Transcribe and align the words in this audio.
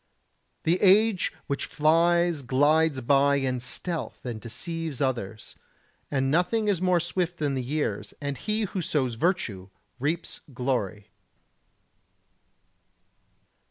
The 0.63 0.81
age 0.81 1.31
which 1.45 1.67
flies 1.67 2.41
glides 2.41 3.01
by 3.01 3.35
in 3.35 3.59
stealth 3.59 4.25
and 4.25 4.41
deceives 4.41 4.99
others; 4.99 5.55
and 6.09 6.31
nothing 6.31 6.67
is 6.67 6.81
more 6.81 6.99
swift 6.99 7.37
than 7.37 7.53
the 7.53 7.61
years, 7.61 8.11
and 8.19 8.35
he 8.35 8.63
who 8.63 8.81
sows 8.81 9.13
virtue 9.13 9.69
reaps 9.99 10.39
glory. 10.55 11.11